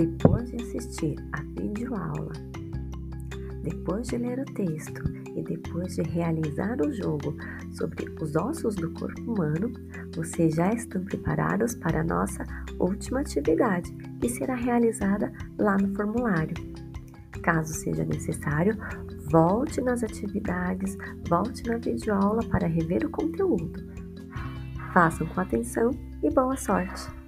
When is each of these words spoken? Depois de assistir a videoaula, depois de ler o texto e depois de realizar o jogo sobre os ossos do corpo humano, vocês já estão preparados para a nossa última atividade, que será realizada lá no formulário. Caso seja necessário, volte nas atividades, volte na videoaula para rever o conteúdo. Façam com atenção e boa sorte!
Depois 0.00 0.50
de 0.50 0.56
assistir 0.56 1.14
a 1.30 1.42
videoaula, 1.60 2.32
depois 3.62 4.08
de 4.08 4.16
ler 4.16 4.38
o 4.38 4.44
texto 4.46 5.02
e 5.36 5.42
depois 5.42 5.94
de 5.94 6.00
realizar 6.00 6.80
o 6.80 6.90
jogo 6.90 7.36
sobre 7.72 8.06
os 8.18 8.34
ossos 8.34 8.74
do 8.76 8.90
corpo 8.92 9.20
humano, 9.30 9.70
vocês 10.16 10.54
já 10.54 10.72
estão 10.72 11.04
preparados 11.04 11.74
para 11.74 12.00
a 12.00 12.04
nossa 12.04 12.46
última 12.78 13.20
atividade, 13.20 13.92
que 14.18 14.30
será 14.30 14.54
realizada 14.54 15.30
lá 15.58 15.76
no 15.76 15.94
formulário. 15.94 16.54
Caso 17.42 17.74
seja 17.74 18.02
necessário, 18.02 18.78
volte 19.30 19.82
nas 19.82 20.02
atividades, 20.02 20.96
volte 21.28 21.62
na 21.68 21.76
videoaula 21.76 22.42
para 22.48 22.66
rever 22.66 23.04
o 23.04 23.10
conteúdo. 23.10 23.86
Façam 24.94 25.26
com 25.26 25.42
atenção 25.42 25.90
e 26.22 26.30
boa 26.30 26.56
sorte! 26.56 27.19